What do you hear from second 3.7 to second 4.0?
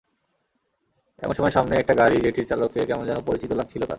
তাঁর।